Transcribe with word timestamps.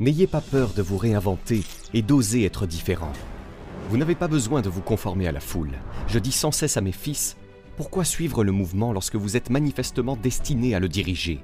N'ayez 0.00 0.26
pas 0.26 0.40
peur 0.40 0.72
de 0.72 0.82
vous 0.82 0.96
réinventer 0.96 1.62
et 1.94 2.02
d'oser 2.02 2.44
être 2.44 2.66
différent. 2.66 3.12
Vous 3.88 3.98
n'avez 3.98 4.14
pas 4.14 4.26
besoin 4.26 4.62
de 4.62 4.68
vous 4.68 4.80
conformer 4.80 5.28
à 5.28 5.32
la 5.32 5.40
foule. 5.40 5.78
Je 6.08 6.18
dis 6.18 6.32
sans 6.32 6.50
cesse 6.50 6.76
à 6.76 6.80
mes 6.80 6.92
fils, 6.92 7.36
pourquoi 7.76 8.04
suivre 8.04 8.42
le 8.42 8.52
mouvement 8.52 8.92
lorsque 8.92 9.16
vous 9.16 9.36
êtes 9.36 9.50
manifestement 9.50 10.16
destiné 10.16 10.74
à 10.74 10.80
le 10.80 10.88
diriger? 10.88 11.40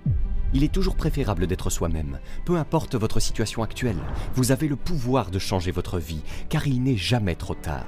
Il 0.54 0.64
est 0.64 0.72
toujours 0.72 0.96
préférable 0.96 1.46
d'être 1.46 1.70
soi-même, 1.70 2.18
peu 2.46 2.56
importe 2.56 2.94
votre 2.96 3.20
situation 3.20 3.62
actuelle. 3.62 4.00
Vous 4.34 4.50
avez 4.50 4.66
le 4.66 4.76
pouvoir 4.76 5.30
de 5.30 5.38
changer 5.38 5.70
votre 5.70 5.98
vie, 5.98 6.22
car 6.48 6.66
il 6.66 6.82
n'est 6.82 6.96
jamais 6.96 7.36
trop 7.36 7.54
tard. 7.54 7.84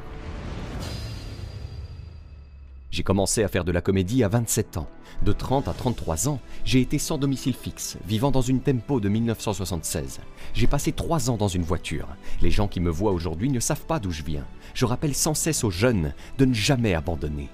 J'ai 2.91 3.05
commencé 3.05 3.45
à 3.45 3.49
faire 3.49 3.65
de 3.65 3.71
la 3.71 3.81
comédie 3.81 4.25
à 4.25 4.29
27 4.29 4.77
ans. 4.77 4.89
De 5.23 5.33
30 5.33 5.69
à 5.69 5.73
33 5.73 6.29
ans, 6.29 6.41
j'ai 6.65 6.81
été 6.81 6.99
sans 6.99 7.19
domicile 7.19 7.55
fixe, 7.55 7.97
vivant 8.05 8.33
dans 8.33 8.41
une 8.41 8.61
tempo 8.61 8.99
de 8.99 9.09
1976. 9.09 10.21
J'ai 10.55 10.67
passé 10.67 10.91
3 10.91 11.31
ans 11.31 11.37
dans 11.37 11.49
une 11.49 11.63
voiture. 11.63 12.09
Les 12.41 12.51
gens 12.51 12.67
qui 12.67 12.81
me 12.81 12.91
voient 12.91 13.13
aujourd'hui 13.13 13.49
ne 13.49 13.61
savent 13.61 13.87
pas 13.87 14.01
d'où 14.01 14.11
je 14.11 14.25
viens. 14.25 14.47
Je 14.75 14.87
rappelle 14.87 15.15
sans 15.15 15.35
cesse 15.35 15.63
aux 15.63 15.71
jeunes 15.71 16.15
de 16.39 16.45
ne 16.47 16.55
jamais 16.55 16.95
abandonner. 16.95 17.49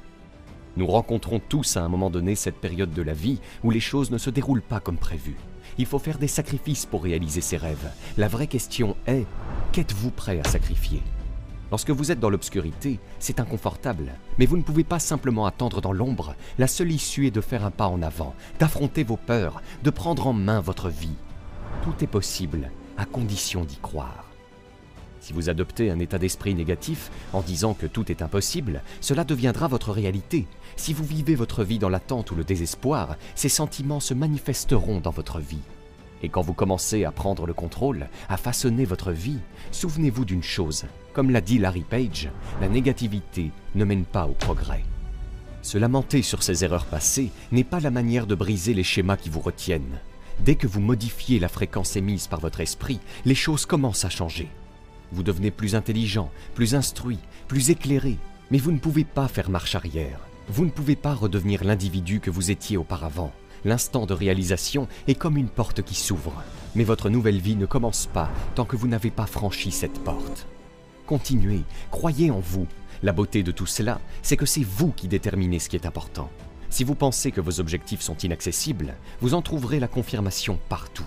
Nous 0.78 0.86
rencontrons 0.86 1.38
tous 1.38 1.76
à 1.76 1.82
un 1.82 1.88
moment 1.88 2.10
donné 2.10 2.34
cette 2.34 2.60
période 2.60 2.92
de 2.94 3.02
la 3.02 3.14
vie 3.14 3.40
où 3.62 3.70
les 3.70 3.80
choses 3.80 4.10
ne 4.10 4.18
se 4.18 4.30
déroulent 4.30 4.62
pas 4.62 4.80
comme 4.80 4.98
prévu. 4.98 5.36
Il 5.76 5.84
faut 5.84 5.98
faire 5.98 6.18
des 6.18 6.28
sacrifices 6.28 6.86
pour 6.86 7.02
réaliser 7.02 7.42
ses 7.42 7.58
rêves. 7.58 7.90
La 8.16 8.28
vraie 8.28 8.46
question 8.46 8.96
est, 9.06 9.26
qu'êtes-vous 9.72 10.10
prêt 10.10 10.40
à 10.40 10.48
sacrifier? 10.48 11.02
Lorsque 11.70 11.90
vous 11.90 12.12
êtes 12.12 12.20
dans 12.20 12.30
l'obscurité, 12.30 13.00
c'est 13.18 13.40
inconfortable, 13.40 14.12
mais 14.38 14.46
vous 14.46 14.56
ne 14.56 14.62
pouvez 14.62 14.84
pas 14.84 15.00
simplement 15.00 15.46
attendre 15.46 15.80
dans 15.80 15.92
l'ombre. 15.92 16.36
La 16.58 16.68
seule 16.68 16.92
issue 16.92 17.26
est 17.26 17.32
de 17.32 17.40
faire 17.40 17.64
un 17.64 17.70
pas 17.70 17.88
en 17.88 18.02
avant, 18.02 18.34
d'affronter 18.58 19.02
vos 19.02 19.16
peurs, 19.16 19.62
de 19.82 19.90
prendre 19.90 20.28
en 20.28 20.32
main 20.32 20.60
votre 20.60 20.88
vie. 20.88 21.16
Tout 21.82 21.94
est 22.02 22.08
possible, 22.08 22.70
à 22.96 23.04
condition 23.04 23.64
d'y 23.64 23.78
croire. 23.78 24.24
Si 25.20 25.32
vous 25.32 25.48
adoptez 25.48 25.90
un 25.90 25.98
état 25.98 26.18
d'esprit 26.18 26.54
négatif 26.54 27.10
en 27.32 27.40
disant 27.40 27.74
que 27.74 27.86
tout 27.86 28.12
est 28.12 28.22
impossible, 28.22 28.80
cela 29.00 29.24
deviendra 29.24 29.66
votre 29.66 29.90
réalité. 29.90 30.46
Si 30.76 30.92
vous 30.92 31.02
vivez 31.02 31.34
votre 31.34 31.64
vie 31.64 31.80
dans 31.80 31.88
l'attente 31.88 32.30
ou 32.30 32.36
le 32.36 32.44
désespoir, 32.44 33.16
ces 33.34 33.48
sentiments 33.48 33.98
se 33.98 34.14
manifesteront 34.14 35.00
dans 35.00 35.10
votre 35.10 35.40
vie. 35.40 35.62
Et 36.22 36.28
quand 36.28 36.42
vous 36.42 36.54
commencez 36.54 37.04
à 37.04 37.12
prendre 37.12 37.46
le 37.46 37.54
contrôle, 37.54 38.08
à 38.28 38.36
façonner 38.36 38.84
votre 38.84 39.12
vie, 39.12 39.38
souvenez-vous 39.70 40.24
d'une 40.24 40.42
chose. 40.42 40.86
Comme 41.12 41.30
l'a 41.30 41.40
dit 41.40 41.58
Larry 41.58 41.84
Page, 41.88 42.30
la 42.60 42.68
négativité 42.68 43.50
ne 43.74 43.84
mène 43.84 44.04
pas 44.04 44.26
au 44.26 44.32
progrès. 44.32 44.84
Se 45.62 45.78
lamenter 45.78 46.22
sur 46.22 46.42
ses 46.42 46.64
erreurs 46.64 46.86
passées 46.86 47.30
n'est 47.52 47.64
pas 47.64 47.80
la 47.80 47.90
manière 47.90 48.26
de 48.26 48.34
briser 48.34 48.72
les 48.72 48.84
schémas 48.84 49.16
qui 49.16 49.30
vous 49.30 49.40
retiennent. 49.40 49.98
Dès 50.40 50.54
que 50.54 50.66
vous 50.66 50.80
modifiez 50.80 51.38
la 51.38 51.48
fréquence 51.48 51.96
émise 51.96 52.28
par 52.28 52.40
votre 52.40 52.60
esprit, 52.60 53.00
les 53.24 53.34
choses 53.34 53.66
commencent 53.66 54.04
à 54.04 54.10
changer. 54.10 54.48
Vous 55.12 55.22
devenez 55.22 55.50
plus 55.50 55.74
intelligent, 55.74 56.30
plus 56.54 56.74
instruit, 56.74 57.18
plus 57.48 57.70
éclairé, 57.70 58.16
mais 58.50 58.58
vous 58.58 58.72
ne 58.72 58.78
pouvez 58.78 59.04
pas 59.04 59.28
faire 59.28 59.50
marche 59.50 59.74
arrière. 59.74 60.20
Vous 60.48 60.64
ne 60.64 60.70
pouvez 60.70 60.96
pas 60.96 61.14
redevenir 61.14 61.64
l'individu 61.64 62.20
que 62.20 62.30
vous 62.30 62.50
étiez 62.50 62.76
auparavant. 62.76 63.32
L'instant 63.66 64.06
de 64.06 64.14
réalisation 64.14 64.86
est 65.08 65.16
comme 65.16 65.36
une 65.36 65.48
porte 65.48 65.82
qui 65.82 65.96
s'ouvre. 65.96 66.32
Mais 66.76 66.84
votre 66.84 67.10
nouvelle 67.10 67.40
vie 67.40 67.56
ne 67.56 67.66
commence 67.66 68.06
pas 68.06 68.30
tant 68.54 68.64
que 68.64 68.76
vous 68.76 68.86
n'avez 68.86 69.10
pas 69.10 69.26
franchi 69.26 69.72
cette 69.72 69.98
porte. 70.04 70.46
Continuez, 71.04 71.64
croyez 71.90 72.30
en 72.30 72.38
vous. 72.38 72.68
La 73.02 73.12
beauté 73.12 73.42
de 73.42 73.50
tout 73.50 73.66
cela, 73.66 74.00
c'est 74.22 74.36
que 74.36 74.46
c'est 74.46 74.62
vous 74.62 74.92
qui 74.92 75.08
déterminez 75.08 75.58
ce 75.58 75.68
qui 75.68 75.74
est 75.74 75.84
important. 75.84 76.30
Si 76.70 76.84
vous 76.84 76.94
pensez 76.94 77.32
que 77.32 77.40
vos 77.40 77.58
objectifs 77.58 78.02
sont 78.02 78.16
inaccessibles, 78.18 78.94
vous 79.20 79.34
en 79.34 79.42
trouverez 79.42 79.80
la 79.80 79.88
confirmation 79.88 80.60
partout. 80.68 81.06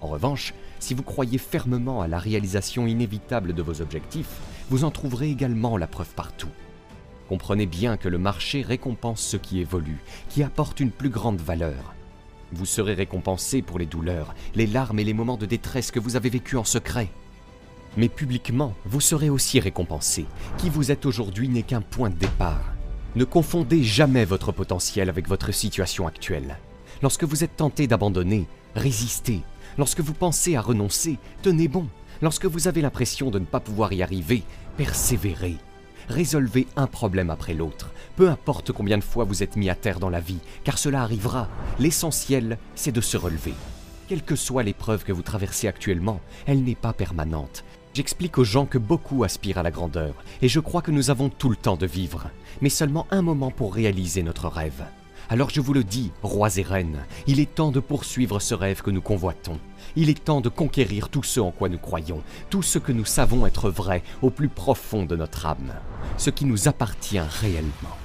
En 0.00 0.06
revanche, 0.08 0.54
si 0.80 0.94
vous 0.94 1.02
croyez 1.02 1.36
fermement 1.36 2.00
à 2.00 2.08
la 2.08 2.18
réalisation 2.18 2.86
inévitable 2.86 3.52
de 3.52 3.62
vos 3.62 3.82
objectifs, 3.82 4.40
vous 4.70 4.84
en 4.84 4.90
trouverez 4.90 5.28
également 5.28 5.76
la 5.76 5.88
preuve 5.88 6.14
partout. 6.14 6.48
Comprenez 7.32 7.64
bien 7.64 7.96
que 7.96 8.10
le 8.10 8.18
marché 8.18 8.60
récompense 8.60 9.22
ce 9.22 9.38
qui 9.38 9.60
évolue, 9.60 10.02
qui 10.28 10.42
apporte 10.42 10.80
une 10.80 10.90
plus 10.90 11.08
grande 11.08 11.40
valeur. 11.40 11.94
Vous 12.52 12.66
serez 12.66 12.92
récompensé 12.92 13.62
pour 13.62 13.78
les 13.78 13.86
douleurs, 13.86 14.34
les 14.54 14.66
larmes 14.66 14.98
et 14.98 15.04
les 15.04 15.14
moments 15.14 15.38
de 15.38 15.46
détresse 15.46 15.90
que 15.90 15.98
vous 15.98 16.14
avez 16.14 16.28
vécus 16.28 16.58
en 16.58 16.64
secret. 16.64 17.08
Mais 17.96 18.10
publiquement, 18.10 18.74
vous 18.84 19.00
serez 19.00 19.30
aussi 19.30 19.60
récompensé. 19.60 20.26
Qui 20.58 20.68
vous 20.68 20.90
êtes 20.90 21.06
aujourd'hui 21.06 21.48
n'est 21.48 21.62
qu'un 21.62 21.80
point 21.80 22.10
de 22.10 22.16
départ. 22.16 22.74
Ne 23.16 23.24
confondez 23.24 23.82
jamais 23.82 24.26
votre 24.26 24.52
potentiel 24.52 25.08
avec 25.08 25.26
votre 25.26 25.52
situation 25.52 26.06
actuelle. 26.06 26.58
Lorsque 27.00 27.24
vous 27.24 27.44
êtes 27.44 27.56
tenté 27.56 27.86
d'abandonner, 27.86 28.46
résistez. 28.74 29.40
Lorsque 29.78 30.00
vous 30.00 30.12
pensez 30.12 30.54
à 30.54 30.60
renoncer, 30.60 31.16
tenez 31.40 31.68
bon. 31.68 31.86
Lorsque 32.20 32.44
vous 32.44 32.68
avez 32.68 32.82
l'impression 32.82 33.30
de 33.30 33.38
ne 33.38 33.46
pas 33.46 33.60
pouvoir 33.60 33.94
y 33.94 34.02
arriver, 34.02 34.42
persévérez 34.76 35.56
résolvez 36.08 36.66
un 36.76 36.86
problème 36.86 37.30
après 37.30 37.54
l'autre, 37.54 37.90
peu 38.16 38.28
importe 38.28 38.72
combien 38.72 38.98
de 38.98 39.04
fois 39.04 39.24
vous 39.24 39.42
êtes 39.42 39.56
mis 39.56 39.70
à 39.70 39.74
terre 39.74 40.00
dans 40.00 40.10
la 40.10 40.20
vie, 40.20 40.40
car 40.64 40.78
cela 40.78 41.02
arrivera. 41.02 41.48
L'essentiel, 41.78 42.58
c'est 42.74 42.92
de 42.92 43.00
se 43.00 43.16
relever. 43.16 43.54
Quelle 44.08 44.22
que 44.22 44.36
soit 44.36 44.62
l'épreuve 44.62 45.04
que 45.04 45.12
vous 45.12 45.22
traversez 45.22 45.68
actuellement, 45.68 46.20
elle 46.46 46.62
n'est 46.62 46.74
pas 46.74 46.92
permanente. 46.92 47.64
J'explique 47.94 48.38
aux 48.38 48.44
gens 48.44 48.66
que 48.66 48.78
beaucoup 48.78 49.24
aspirent 49.24 49.58
à 49.58 49.62
la 49.62 49.70
grandeur, 49.70 50.14
et 50.40 50.48
je 50.48 50.60
crois 50.60 50.82
que 50.82 50.90
nous 50.90 51.10
avons 51.10 51.28
tout 51.28 51.50
le 51.50 51.56
temps 51.56 51.76
de 51.76 51.86
vivre, 51.86 52.30
mais 52.60 52.70
seulement 52.70 53.06
un 53.10 53.22
moment 53.22 53.50
pour 53.50 53.74
réaliser 53.74 54.22
notre 54.22 54.48
rêve. 54.48 54.84
Alors 55.32 55.48
je 55.48 55.62
vous 55.62 55.72
le 55.72 55.82
dis, 55.82 56.12
rois 56.22 56.58
et 56.58 56.62
reines, 56.62 57.06
il 57.26 57.40
est 57.40 57.54
temps 57.54 57.70
de 57.70 57.80
poursuivre 57.80 58.38
ce 58.38 58.52
rêve 58.52 58.82
que 58.82 58.90
nous 58.90 59.00
convoitons. 59.00 59.58
Il 59.96 60.10
est 60.10 60.24
temps 60.24 60.42
de 60.42 60.50
conquérir 60.50 61.08
tout 61.08 61.22
ce 61.22 61.40
en 61.40 61.52
quoi 61.52 61.70
nous 61.70 61.78
croyons, 61.78 62.20
tout 62.50 62.60
ce 62.60 62.78
que 62.78 62.92
nous 62.92 63.06
savons 63.06 63.46
être 63.46 63.70
vrai 63.70 64.02
au 64.20 64.28
plus 64.28 64.50
profond 64.50 65.06
de 65.06 65.16
notre 65.16 65.46
âme, 65.46 65.72
ce 66.18 66.28
qui 66.28 66.44
nous 66.44 66.68
appartient 66.68 67.18
réellement. 67.18 67.96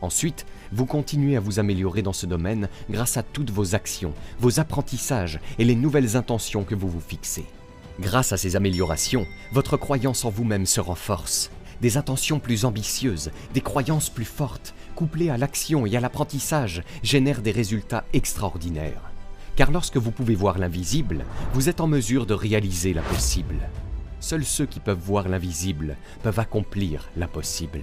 Ensuite, 0.00 0.46
vous 0.70 0.86
continuez 0.86 1.36
à 1.36 1.40
vous 1.40 1.58
améliorer 1.58 2.02
dans 2.02 2.12
ce 2.12 2.26
domaine 2.26 2.68
grâce 2.90 3.16
à 3.16 3.24
toutes 3.24 3.50
vos 3.50 3.74
actions, 3.74 4.14
vos 4.38 4.60
apprentissages 4.60 5.40
et 5.58 5.64
les 5.64 5.74
nouvelles 5.74 6.16
intentions 6.16 6.62
que 6.62 6.76
vous 6.76 6.88
vous 6.88 7.00
fixez. 7.00 7.46
Grâce 7.98 8.30
à 8.30 8.36
ces 8.36 8.54
améliorations, 8.54 9.26
votre 9.52 9.76
croyance 9.76 10.24
en 10.24 10.30
vous-même 10.30 10.66
se 10.66 10.80
renforce. 10.80 11.50
Des 11.80 11.96
intentions 11.96 12.38
plus 12.38 12.64
ambitieuses, 12.64 13.30
des 13.52 13.60
croyances 13.60 14.08
plus 14.08 14.24
fortes, 14.24 14.74
couplées 14.94 15.30
à 15.30 15.36
l'action 15.36 15.86
et 15.86 15.96
à 15.96 16.00
l'apprentissage, 16.00 16.82
génèrent 17.02 17.42
des 17.42 17.50
résultats 17.50 18.04
extraordinaires. 18.12 19.10
Car 19.56 19.70
lorsque 19.70 19.96
vous 19.96 20.10
pouvez 20.10 20.34
voir 20.34 20.58
l'invisible, 20.58 21.24
vous 21.52 21.68
êtes 21.68 21.80
en 21.80 21.86
mesure 21.86 22.26
de 22.26 22.34
réaliser 22.34 22.94
l'impossible. 22.94 23.56
Seuls 24.20 24.44
ceux 24.44 24.66
qui 24.66 24.80
peuvent 24.80 24.98
voir 24.98 25.28
l'invisible 25.28 25.96
peuvent 26.22 26.40
accomplir 26.40 27.08
l'impossible. 27.16 27.80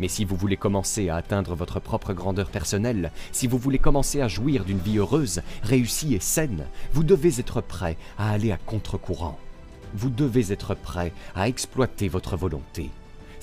Mais 0.00 0.08
si 0.08 0.24
vous 0.24 0.36
voulez 0.36 0.56
commencer 0.56 1.08
à 1.08 1.16
atteindre 1.16 1.54
votre 1.54 1.78
propre 1.78 2.12
grandeur 2.12 2.50
personnelle, 2.50 3.12
si 3.30 3.46
vous 3.46 3.58
voulez 3.58 3.78
commencer 3.78 4.20
à 4.20 4.28
jouir 4.28 4.64
d'une 4.64 4.78
vie 4.78 4.98
heureuse, 4.98 5.42
réussie 5.62 6.14
et 6.14 6.20
saine, 6.20 6.66
vous 6.92 7.04
devez 7.04 7.38
être 7.38 7.60
prêt 7.60 7.96
à 8.18 8.30
aller 8.30 8.50
à 8.50 8.56
contre-courant. 8.56 9.38
Vous 9.94 10.10
devez 10.10 10.52
être 10.52 10.74
prêt 10.74 11.12
à 11.36 11.48
exploiter 11.48 12.08
votre 12.08 12.36
volonté. 12.36 12.90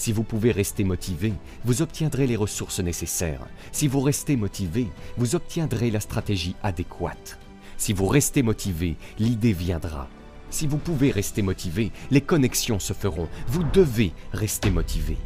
Si 0.02 0.14
vous 0.14 0.24
pouvez 0.24 0.52
rester 0.52 0.84
motivé, 0.84 1.32
vous 1.64 1.84
obtiendrez 1.84 2.26
les 2.26 2.36
ressources 2.36 2.80
nécessaires. 2.80 3.46
Si 3.72 3.88
vous 3.88 4.02
restez 4.02 4.36
motivé, 4.36 4.88
vous 5.16 5.36
obtiendrez 5.36 5.92
la 5.92 6.00
stratégie 6.00 6.56
adéquate. 6.64 7.38
Si 7.78 7.94
vous 7.94 8.08
restez 8.08 8.42
motivé, 8.42 8.96
l'idée 9.20 9.54
viendra. 9.54 10.08
Si 10.50 10.66
vous 10.66 10.80
pouvez 10.80 11.12
rester 11.12 11.44
motivé, 11.44 11.92
les 12.10 12.22
connexions 12.22 12.80
se 12.80 12.94
feront. 12.94 13.30
Vous 13.46 13.64
devez 13.64 14.12
rester 14.34 14.72
motivé. 14.72 15.18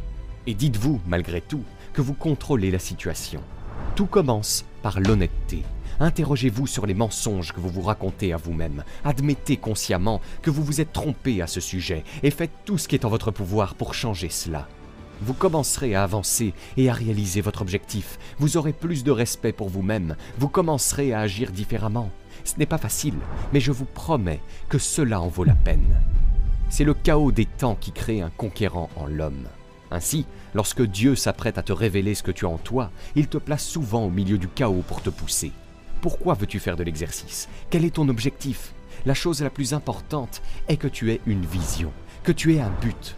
Et 0.46 0.52
dites-vous, 0.52 1.00
malgré 1.06 1.40
tout, 1.40 1.64
que 1.94 2.02
vous 2.02 2.12
contrôlez 2.12 2.70
la 2.70 2.78
situation. 2.78 3.40
Tout 3.94 4.04
commence 4.04 4.66
par 4.82 5.00
l'honnêteté. 5.00 5.62
Interrogez-vous 6.00 6.66
sur 6.66 6.86
les 6.86 6.94
mensonges 6.94 7.52
que 7.52 7.60
vous 7.60 7.68
vous 7.68 7.82
racontez 7.82 8.32
à 8.32 8.36
vous-même. 8.36 8.84
Admettez 9.04 9.56
consciemment 9.56 10.20
que 10.42 10.50
vous 10.50 10.62
vous 10.62 10.80
êtes 10.80 10.92
trompé 10.92 11.40
à 11.42 11.46
ce 11.46 11.60
sujet 11.60 12.04
et 12.22 12.30
faites 12.30 12.50
tout 12.64 12.78
ce 12.78 12.88
qui 12.88 12.94
est 12.94 13.04
en 13.04 13.08
votre 13.10 13.30
pouvoir 13.30 13.74
pour 13.74 13.94
changer 13.94 14.28
cela. 14.28 14.68
Vous 15.22 15.34
commencerez 15.34 15.94
à 15.94 16.02
avancer 16.02 16.52
et 16.76 16.90
à 16.90 16.92
réaliser 16.92 17.40
votre 17.40 17.62
objectif. 17.62 18.18
Vous 18.38 18.56
aurez 18.56 18.72
plus 18.72 19.02
de 19.02 19.10
respect 19.10 19.52
pour 19.52 19.68
vous-même. 19.68 20.16
Vous 20.38 20.48
commencerez 20.48 21.14
à 21.14 21.20
agir 21.20 21.52
différemment. 21.52 22.10
Ce 22.44 22.58
n'est 22.58 22.66
pas 22.66 22.78
facile, 22.78 23.14
mais 23.52 23.60
je 23.60 23.72
vous 23.72 23.86
promets 23.86 24.40
que 24.68 24.78
cela 24.78 25.20
en 25.20 25.28
vaut 25.28 25.44
la 25.44 25.54
peine. 25.54 25.96
C'est 26.68 26.84
le 26.84 26.94
chaos 26.94 27.32
des 27.32 27.46
temps 27.46 27.76
qui 27.80 27.92
crée 27.92 28.20
un 28.20 28.30
conquérant 28.30 28.90
en 28.96 29.06
l'homme. 29.06 29.46
Ainsi, 29.90 30.26
lorsque 30.54 30.82
Dieu 30.82 31.14
s'apprête 31.14 31.58
à 31.58 31.62
te 31.62 31.72
révéler 31.72 32.14
ce 32.14 32.22
que 32.22 32.32
tu 32.32 32.44
as 32.44 32.50
en 32.50 32.58
toi, 32.58 32.90
il 33.14 33.28
te 33.28 33.38
place 33.38 33.64
souvent 33.64 34.04
au 34.04 34.10
milieu 34.10 34.36
du 34.36 34.48
chaos 34.48 34.84
pour 34.86 35.00
te 35.00 35.10
pousser. 35.10 35.52
Pourquoi 36.00 36.34
veux-tu 36.34 36.58
faire 36.58 36.76
de 36.76 36.84
l'exercice? 36.84 37.48
Quel 37.70 37.84
est 37.84 37.94
ton 37.94 38.08
objectif? 38.08 38.72
La 39.06 39.14
chose 39.14 39.42
la 39.42 39.50
plus 39.50 39.72
importante 39.72 40.42
est 40.68 40.76
que 40.76 40.88
tu 40.88 41.10
aies 41.10 41.20
une 41.26 41.44
vision, 41.44 41.92
que 42.22 42.32
tu 42.32 42.54
aies 42.54 42.60
un 42.60 42.72
but. 42.80 43.16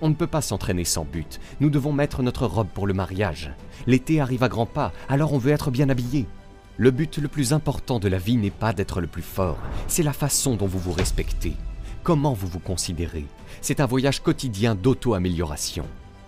On 0.00 0.08
ne 0.08 0.14
peut 0.14 0.26
pas 0.26 0.42
s'entraîner 0.42 0.84
sans 0.84 1.04
but. 1.04 1.40
Nous 1.60 1.70
devons 1.70 1.92
mettre 1.92 2.22
notre 2.22 2.46
robe 2.46 2.68
pour 2.72 2.86
le 2.86 2.94
mariage. 2.94 3.50
L'été 3.86 4.20
arrive 4.20 4.42
à 4.42 4.48
grands 4.48 4.66
pas, 4.66 4.92
alors 5.08 5.32
on 5.32 5.38
veut 5.38 5.52
être 5.52 5.70
bien 5.70 5.88
habillé. 5.88 6.26
Le 6.76 6.90
but 6.92 7.18
le 7.18 7.28
plus 7.28 7.52
important 7.52 7.98
de 7.98 8.08
la 8.08 8.18
vie 8.18 8.36
n'est 8.36 8.50
pas 8.50 8.72
d'être 8.72 9.00
le 9.00 9.08
plus 9.08 9.22
fort, 9.22 9.58
c'est 9.88 10.04
la 10.04 10.12
façon 10.12 10.54
dont 10.54 10.66
vous 10.66 10.78
vous 10.78 10.92
respectez. 10.92 11.54
Comment 12.04 12.34
vous 12.34 12.46
vous 12.46 12.60
considérez? 12.60 13.26
C'est 13.60 13.80
un 13.80 13.86
voyage 13.86 14.22
quotidien 14.22 14.76
d'auto-amélioration. 14.76 15.84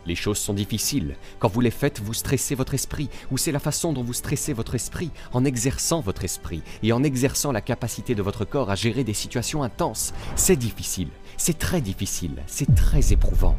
Les 0.06 0.14
choses 0.14 0.38
sont 0.38 0.54
difficiles. 0.54 1.16
Quand 1.38 1.48
vous 1.48 1.60
les 1.60 1.70
faites, 1.70 2.00
vous 2.00 2.14
stressez 2.14 2.54
votre 2.54 2.74
esprit, 2.74 3.08
ou 3.30 3.38
c'est 3.38 3.52
la 3.52 3.58
façon 3.58 3.92
dont 3.92 4.02
vous 4.02 4.12
stressez 4.12 4.52
votre 4.52 4.74
esprit 4.74 5.10
en 5.32 5.44
exerçant 5.44 6.00
votre 6.00 6.24
esprit 6.24 6.62
et 6.82 6.92
en 6.92 7.02
exerçant 7.02 7.52
la 7.52 7.60
capacité 7.60 8.14
de 8.14 8.22
votre 8.22 8.44
corps 8.44 8.70
à 8.70 8.74
gérer 8.74 9.04
des 9.04 9.14
situations 9.14 9.62
intenses. 9.62 10.12
C'est 10.36 10.56
difficile, 10.56 11.08
c'est 11.36 11.58
très 11.58 11.80
difficile, 11.80 12.42
c'est 12.46 12.74
très 12.74 13.12
éprouvant. 13.12 13.56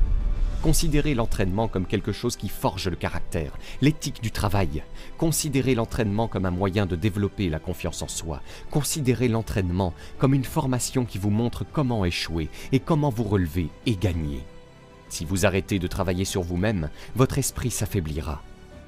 Considérez 0.62 1.16
l'entraînement 1.16 1.68
comme 1.68 1.88
quelque 1.88 2.12
chose 2.12 2.36
qui 2.36 2.48
forge 2.48 2.88
le 2.88 2.96
caractère, 2.96 3.58
l'éthique 3.82 4.22
du 4.22 4.30
travail. 4.30 4.84
Considérez 5.18 5.74
l'entraînement 5.74 6.28
comme 6.28 6.46
un 6.46 6.52
moyen 6.52 6.86
de 6.86 6.96
développer 6.96 7.50
la 7.50 7.58
confiance 7.58 8.04
en 8.04 8.08
soi. 8.08 8.42
Considérez 8.70 9.28
l'entraînement 9.28 9.96
comme 10.20 10.36
une 10.36 10.44
formation 10.44 11.04
qui 11.04 11.18
vous 11.18 11.32
montre 11.32 11.66
comment 11.72 12.06
échouer 12.06 12.50
et 12.72 12.80
comment 12.80 13.10
vous 13.10 13.24
relever 13.24 13.70
et 13.88 13.96
gagner. 13.96 14.44
Si 15.12 15.26
vous 15.26 15.46
arrêtez 15.46 15.78
de 15.78 15.88
travailler 15.88 16.24
sur 16.24 16.42
vous-même, 16.42 16.90
votre 17.18 17.38
esprit 17.38 17.70
s'affaiblira. 17.70 18.42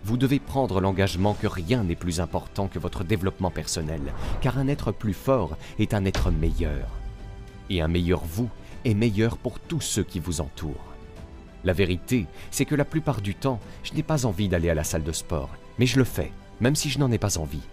Vous 0.05 0.15
devez 0.15 0.39
prendre 0.39 0.79
l'engagement 0.79 1.33
que 1.33 1.47
rien 1.47 1.83
n'est 1.83 1.97
plus 1.97 2.21
important 2.21 2.69
que 2.69 2.79
votre 2.79 3.03
développement 3.03 3.51
personnel, 3.51 4.01
car 4.39 4.57
un 4.57 4.69
être 4.69 4.93
plus 4.93 5.13
fort 5.13 5.57
est 5.79 5.93
un 5.93 6.05
être 6.05 6.31
meilleur. 6.31 6.87
Et 7.69 7.81
un 7.81 7.89
meilleur 7.89 8.23
vous 8.23 8.49
est 8.85 8.93
meilleur 8.93 9.37
pour 9.37 9.59
tous 9.59 9.81
ceux 9.81 10.03
qui 10.03 10.21
vous 10.21 10.39
entourent. 10.39 10.93
La 11.65 11.73
vérité, 11.73 12.25
c'est 12.51 12.65
que 12.65 12.75
la 12.75 12.85
plupart 12.85 13.19
du 13.19 13.35
temps, 13.35 13.59
je 13.83 13.93
n'ai 13.93 14.03
pas 14.03 14.25
envie 14.25 14.47
d'aller 14.47 14.69
à 14.69 14.75
la 14.75 14.85
salle 14.85 15.03
de 15.03 15.11
sport, 15.11 15.49
mais 15.77 15.85
je 15.85 15.99
le 15.99 16.05
fais, 16.05 16.31
même 16.61 16.77
si 16.77 16.89
je 16.89 16.99
n'en 16.99 17.11
ai 17.11 17.17
pas 17.17 17.37
envie. 17.37 17.67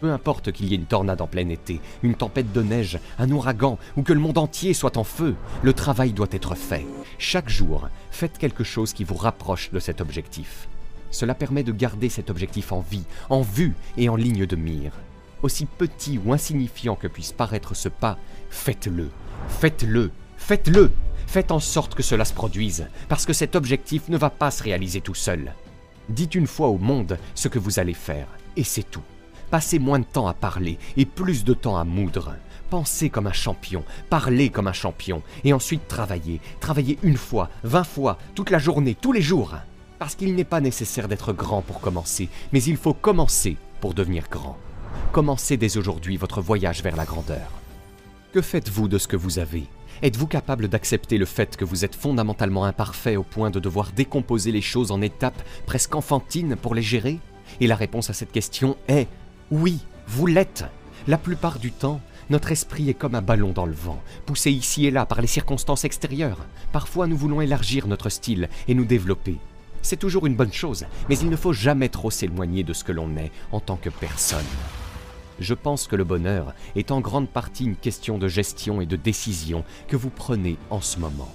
Peu 0.00 0.12
importe 0.12 0.52
qu'il 0.52 0.66
y 0.66 0.74
ait 0.74 0.76
une 0.76 0.84
tornade 0.84 1.20
en 1.20 1.26
plein 1.26 1.48
été, 1.48 1.80
une 2.02 2.14
tempête 2.14 2.52
de 2.52 2.62
neige, 2.62 2.98
un 3.18 3.30
ouragan 3.30 3.78
ou 3.96 4.02
que 4.02 4.12
le 4.12 4.20
monde 4.20 4.38
entier 4.38 4.74
soit 4.74 4.98
en 4.98 5.04
feu, 5.04 5.34
le 5.62 5.72
travail 5.72 6.12
doit 6.12 6.26
être 6.32 6.54
fait. 6.54 6.86
Chaque 7.18 7.48
jour, 7.48 7.88
faites 8.10 8.36
quelque 8.36 8.64
chose 8.64 8.92
qui 8.92 9.04
vous 9.04 9.14
rapproche 9.14 9.70
de 9.70 9.78
cet 9.78 10.00
objectif. 10.00 10.68
Cela 11.10 11.34
permet 11.34 11.62
de 11.62 11.72
garder 11.72 12.10
cet 12.10 12.28
objectif 12.28 12.72
en 12.72 12.80
vie, 12.80 13.04
en 13.30 13.40
vue 13.40 13.74
et 13.96 14.08
en 14.08 14.16
ligne 14.16 14.44
de 14.44 14.56
mire. 14.56 14.92
Aussi 15.42 15.64
petit 15.64 16.20
ou 16.22 16.32
insignifiant 16.32 16.96
que 16.96 17.06
puisse 17.06 17.32
paraître 17.32 17.74
ce 17.74 17.88
pas, 17.88 18.18
faites-le, 18.50 19.10
faites-le, 19.48 20.10
faites-le 20.36 20.90
Faites 21.26 21.50
en 21.50 21.60
sorte 21.60 21.94
que 21.94 22.02
cela 22.02 22.24
se 22.24 22.32
produise, 22.32 22.86
parce 23.08 23.26
que 23.26 23.32
cet 23.32 23.56
objectif 23.56 24.08
ne 24.08 24.16
va 24.16 24.30
pas 24.30 24.50
se 24.50 24.62
réaliser 24.62 25.00
tout 25.00 25.14
seul. 25.14 25.52
Dites 26.08 26.34
une 26.34 26.46
fois 26.46 26.68
au 26.68 26.78
monde 26.78 27.18
ce 27.34 27.48
que 27.48 27.58
vous 27.58 27.78
allez 27.78 27.94
faire, 27.94 28.28
et 28.56 28.62
c'est 28.64 28.88
tout. 28.88 29.02
Passez 29.50 29.78
moins 29.78 30.00
de 30.00 30.04
temps 30.04 30.26
à 30.26 30.34
parler 30.34 30.78
et 30.96 31.04
plus 31.04 31.44
de 31.44 31.54
temps 31.54 31.76
à 31.76 31.84
moudre. 31.84 32.34
Pensez 32.68 33.10
comme 33.10 33.28
un 33.28 33.32
champion, 33.32 33.84
parlez 34.10 34.50
comme 34.50 34.66
un 34.66 34.72
champion, 34.72 35.22
et 35.44 35.52
ensuite 35.52 35.86
travaillez. 35.86 36.40
Travaillez 36.58 36.98
une 37.04 37.16
fois, 37.16 37.48
vingt 37.62 37.84
fois, 37.84 38.18
toute 38.34 38.50
la 38.50 38.58
journée, 38.58 38.96
tous 39.00 39.12
les 39.12 39.22
jours. 39.22 39.54
Parce 40.00 40.16
qu'il 40.16 40.34
n'est 40.34 40.44
pas 40.44 40.60
nécessaire 40.60 41.06
d'être 41.06 41.32
grand 41.32 41.62
pour 41.62 41.80
commencer, 41.80 42.28
mais 42.52 42.62
il 42.62 42.76
faut 42.76 42.92
commencer 42.92 43.56
pour 43.80 43.94
devenir 43.94 44.24
grand. 44.28 44.58
Commencez 45.12 45.56
dès 45.56 45.76
aujourd'hui 45.76 46.16
votre 46.16 46.40
voyage 46.40 46.82
vers 46.82 46.96
la 46.96 47.04
grandeur. 47.04 47.50
Que 48.32 48.42
faites-vous 48.42 48.88
de 48.88 48.98
ce 48.98 49.06
que 49.06 49.16
vous 49.16 49.38
avez? 49.38 49.64
Êtes-vous 50.02 50.26
capable 50.26 50.68
d'accepter 50.68 51.16
le 51.18 51.24
fait 51.24 51.56
que 51.56 51.64
vous 51.64 51.84
êtes 51.84 51.94
fondamentalement 51.94 52.64
imparfait 52.64 53.16
au 53.16 53.22
point 53.22 53.50
de 53.50 53.60
devoir 53.60 53.92
décomposer 53.92 54.52
les 54.52 54.60
choses 54.60 54.90
en 54.90 55.00
étapes 55.00 55.40
presque 55.64 55.94
enfantines 55.94 56.56
pour 56.56 56.74
les 56.74 56.82
gérer? 56.82 57.18
Et 57.60 57.66
la 57.68 57.76
réponse 57.76 58.10
à 58.10 58.12
cette 58.12 58.32
question 58.32 58.76
est 58.88 59.08
oui, 59.52 59.78
vous 60.08 60.26
l'êtes. 60.26 60.64
La 61.06 61.18
plupart 61.18 61.60
du 61.60 61.70
temps, 61.70 62.00
notre 62.30 62.50
esprit 62.50 62.90
est 62.90 62.94
comme 62.94 63.14
un 63.14 63.22
ballon 63.22 63.52
dans 63.52 63.66
le 63.66 63.72
vent, 63.72 64.02
poussé 64.24 64.50
ici 64.50 64.86
et 64.86 64.90
là 64.90 65.06
par 65.06 65.20
les 65.20 65.28
circonstances 65.28 65.84
extérieures. 65.84 66.44
Parfois, 66.72 67.06
nous 67.06 67.16
voulons 67.16 67.40
élargir 67.40 67.86
notre 67.86 68.08
style 68.08 68.48
et 68.66 68.74
nous 68.74 68.84
développer. 68.84 69.36
C'est 69.82 69.98
toujours 69.98 70.26
une 70.26 70.34
bonne 70.34 70.52
chose, 70.52 70.86
mais 71.08 71.16
il 71.16 71.30
ne 71.30 71.36
faut 71.36 71.52
jamais 71.52 71.88
trop 71.88 72.10
s'éloigner 72.10 72.64
de 72.64 72.72
ce 72.72 72.82
que 72.82 72.90
l'on 72.90 73.16
est 73.16 73.30
en 73.52 73.60
tant 73.60 73.76
que 73.76 73.90
personne. 73.90 74.44
Je 75.38 75.54
pense 75.54 75.86
que 75.86 75.94
le 75.94 76.02
bonheur 76.02 76.52
est 76.74 76.90
en 76.90 77.00
grande 77.00 77.28
partie 77.28 77.66
une 77.66 77.76
question 77.76 78.18
de 78.18 78.26
gestion 78.26 78.80
et 78.80 78.86
de 78.86 78.96
décision 78.96 79.64
que 79.86 79.96
vous 79.96 80.10
prenez 80.10 80.56
en 80.70 80.80
ce 80.80 80.98
moment. 80.98 81.32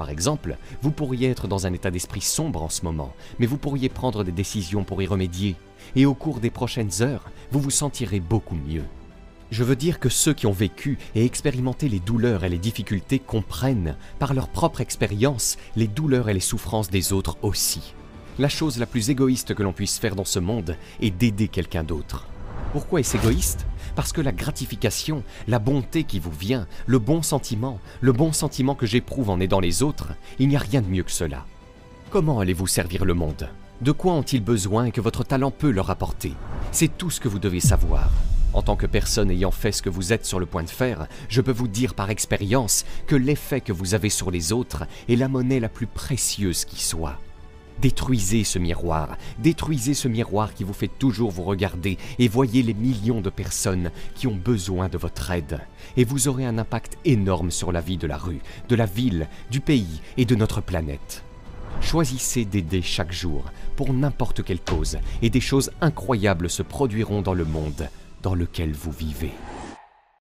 Par 0.00 0.08
exemple, 0.08 0.56
vous 0.80 0.92
pourriez 0.92 1.28
être 1.28 1.46
dans 1.46 1.66
un 1.66 1.74
état 1.74 1.90
d'esprit 1.90 2.22
sombre 2.22 2.62
en 2.62 2.70
ce 2.70 2.86
moment, 2.86 3.12
mais 3.38 3.44
vous 3.44 3.58
pourriez 3.58 3.90
prendre 3.90 4.24
des 4.24 4.32
décisions 4.32 4.82
pour 4.82 5.02
y 5.02 5.06
remédier, 5.06 5.56
et 5.94 6.06
au 6.06 6.14
cours 6.14 6.40
des 6.40 6.48
prochaines 6.48 7.02
heures, 7.02 7.30
vous 7.52 7.60
vous 7.60 7.68
sentirez 7.68 8.18
beaucoup 8.18 8.54
mieux. 8.54 8.84
Je 9.50 9.62
veux 9.62 9.76
dire 9.76 10.00
que 10.00 10.08
ceux 10.08 10.32
qui 10.32 10.46
ont 10.46 10.52
vécu 10.52 10.96
et 11.14 11.26
expérimenté 11.26 11.90
les 11.90 12.00
douleurs 12.00 12.44
et 12.44 12.48
les 12.48 12.56
difficultés 12.56 13.18
comprennent, 13.18 13.94
par 14.18 14.32
leur 14.32 14.48
propre 14.48 14.80
expérience, 14.80 15.58
les 15.76 15.86
douleurs 15.86 16.30
et 16.30 16.34
les 16.34 16.40
souffrances 16.40 16.88
des 16.88 17.12
autres 17.12 17.36
aussi. 17.42 17.92
La 18.38 18.48
chose 18.48 18.78
la 18.78 18.86
plus 18.86 19.10
égoïste 19.10 19.54
que 19.54 19.62
l'on 19.62 19.74
puisse 19.74 19.98
faire 19.98 20.16
dans 20.16 20.24
ce 20.24 20.38
monde 20.38 20.78
est 21.02 21.10
d'aider 21.10 21.48
quelqu'un 21.48 21.84
d'autre. 21.84 22.26
Pourquoi 22.72 23.00
est-ce 23.00 23.18
égoïste? 23.18 23.66
Parce 24.00 24.14
que 24.14 24.22
la 24.22 24.32
gratification, 24.32 25.22
la 25.46 25.58
bonté 25.58 26.04
qui 26.04 26.20
vous 26.20 26.30
vient, 26.30 26.66
le 26.86 26.98
bon 26.98 27.20
sentiment, 27.20 27.78
le 28.00 28.12
bon 28.12 28.32
sentiment 28.32 28.74
que 28.74 28.86
j'éprouve 28.86 29.28
en 29.28 29.40
aidant 29.40 29.60
les 29.60 29.82
autres, 29.82 30.14
il 30.38 30.48
n'y 30.48 30.56
a 30.56 30.58
rien 30.58 30.80
de 30.80 30.86
mieux 30.86 31.02
que 31.02 31.10
cela. 31.10 31.44
Comment 32.08 32.40
allez-vous 32.40 32.66
servir 32.66 33.04
le 33.04 33.12
monde? 33.12 33.50
De 33.82 33.92
quoi 33.92 34.14
ont-ils 34.14 34.42
besoin 34.42 34.90
que 34.90 35.02
votre 35.02 35.22
talent 35.22 35.50
peut 35.50 35.68
leur 35.68 35.90
apporter? 35.90 36.32
C'est 36.72 36.96
tout 36.96 37.10
ce 37.10 37.20
que 37.20 37.28
vous 37.28 37.38
devez 37.38 37.60
savoir. 37.60 38.10
En 38.54 38.62
tant 38.62 38.74
que 38.74 38.86
personne 38.86 39.30
ayant 39.30 39.50
fait 39.50 39.70
ce 39.70 39.82
que 39.82 39.90
vous 39.90 40.14
êtes 40.14 40.24
sur 40.24 40.40
le 40.40 40.46
point 40.46 40.62
de 40.62 40.70
faire, 40.70 41.06
je 41.28 41.42
peux 41.42 41.52
vous 41.52 41.68
dire 41.68 41.92
par 41.92 42.08
expérience 42.08 42.86
que 43.06 43.16
l'effet 43.16 43.60
que 43.60 43.74
vous 43.74 43.92
avez 43.92 44.08
sur 44.08 44.30
les 44.30 44.50
autres 44.50 44.84
est 45.10 45.16
la 45.16 45.28
monnaie 45.28 45.60
la 45.60 45.68
plus 45.68 45.86
précieuse 45.86 46.64
qui 46.64 46.82
soit. 46.82 47.18
Détruisez 47.80 48.44
ce 48.44 48.58
miroir, 48.58 49.16
détruisez 49.38 49.94
ce 49.94 50.06
miroir 50.06 50.52
qui 50.52 50.64
vous 50.64 50.74
fait 50.74 50.90
toujours 50.98 51.30
vous 51.30 51.44
regarder 51.44 51.96
et 52.18 52.28
voyez 52.28 52.62
les 52.62 52.74
millions 52.74 53.22
de 53.22 53.30
personnes 53.30 53.90
qui 54.14 54.26
ont 54.26 54.36
besoin 54.36 54.88
de 54.88 54.98
votre 54.98 55.30
aide. 55.30 55.60
Et 55.96 56.04
vous 56.04 56.28
aurez 56.28 56.44
un 56.44 56.58
impact 56.58 56.98
énorme 57.06 57.50
sur 57.50 57.72
la 57.72 57.80
vie 57.80 57.96
de 57.96 58.06
la 58.06 58.18
rue, 58.18 58.40
de 58.68 58.76
la 58.76 58.84
ville, 58.84 59.28
du 59.50 59.60
pays 59.60 60.02
et 60.18 60.26
de 60.26 60.34
notre 60.34 60.60
planète. 60.60 61.24
Choisissez 61.80 62.44
d'aider 62.44 62.82
chaque 62.82 63.12
jour 63.12 63.44
pour 63.76 63.94
n'importe 63.94 64.44
quelle 64.44 64.60
cause 64.60 64.98
et 65.22 65.30
des 65.30 65.40
choses 65.40 65.70
incroyables 65.80 66.50
se 66.50 66.62
produiront 66.62 67.22
dans 67.22 67.34
le 67.34 67.46
monde 67.46 67.88
dans 68.22 68.34
lequel 68.34 68.72
vous 68.72 68.92
vivez. 68.92 69.32